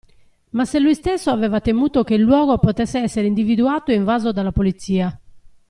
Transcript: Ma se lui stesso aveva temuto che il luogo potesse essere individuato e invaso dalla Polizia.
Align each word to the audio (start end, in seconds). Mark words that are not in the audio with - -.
Ma 0.53 0.65
se 0.65 0.79
lui 0.79 0.95
stesso 0.95 1.29
aveva 1.29 1.59
temuto 1.61 2.01
che 2.03 2.15
il 2.15 2.21
luogo 2.21 2.57
potesse 2.57 2.97
essere 2.97 3.27
individuato 3.27 3.91
e 3.91 3.93
invaso 3.93 4.31
dalla 4.31 4.51
Polizia. 4.51 5.15